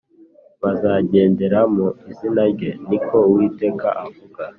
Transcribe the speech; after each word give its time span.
bazagendera 0.61 1.59
mu 1.75 1.87
izina 2.11 2.41
rye 2.53 2.71
Ni 2.87 2.97
ko 3.05 3.17
Uwiteka 3.29 3.87
avuga 4.05 4.41